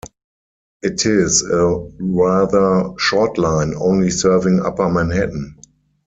It 0.81 1.05
is 1.05 1.43
a 1.47 1.87
rather 1.99 2.97
short 2.97 3.37
line, 3.37 3.75
only 3.77 4.09
serving 4.09 4.59
upper 4.59 4.89
Manhattan. 4.89 5.57